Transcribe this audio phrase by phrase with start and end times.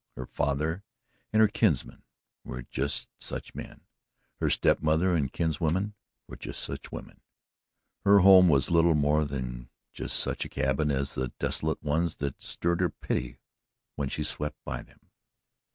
[0.15, 0.83] Her father
[1.31, 2.01] and her kinsmen
[2.43, 3.81] were just such men
[4.39, 5.93] her step mother and kinswomen
[6.27, 7.21] were just such women.
[8.03, 12.41] Her home was little more than just such a cabin as the desolate ones that
[12.41, 13.37] stirred her pity
[13.95, 15.11] when she swept by them.